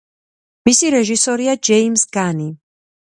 [0.69, 2.49] მისი რეჟისორია ჯეიმზ განი.